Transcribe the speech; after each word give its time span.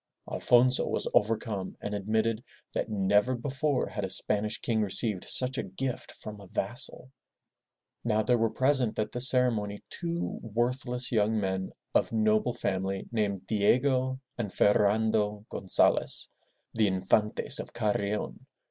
Alfonso 0.27 0.87
was 0.87 1.07
overcome 1.13 1.77
and 1.79 1.93
admitted 1.93 2.43
that 2.73 2.89
never 2.89 3.35
before 3.35 3.85
had 3.85 4.03
a 4.03 4.09
Spanish 4.09 4.57
king 4.59 4.81
received 4.81 5.25
such 5.25 5.59
a 5.59 5.63
gift 5.63 6.11
from 6.13 6.41
a 6.41 6.47
vassal. 6.47 7.11
Now 8.03 8.23
there 8.23 8.39
were 8.39 8.49
present 8.49 8.97
at 8.97 9.11
this 9.11 9.29
ceremony 9.29 9.83
two 9.91 10.39
worthless 10.41 11.11
young 11.11 11.39
men 11.39 11.71
of 11.93 12.11
noble 12.11 12.55
family 12.55 13.07
named 13.11 13.45
Di 13.45 13.63
e'go 13.75 14.19
and 14.39 14.51
Fer 14.51 14.73
ran'do 14.73 15.45
Gon 15.51 15.67
za'les, 15.67 16.29
the 16.73 16.87
In 16.87 17.01
fan'tes 17.03 17.59
of 17.59 17.71
Carrion. 17.71 18.47